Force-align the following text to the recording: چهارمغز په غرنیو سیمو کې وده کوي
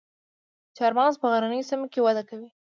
چهارمغز 0.75 1.15
په 1.21 1.27
غرنیو 1.31 1.67
سیمو 1.69 1.87
کې 1.93 2.03
وده 2.05 2.23
کوي 2.29 2.49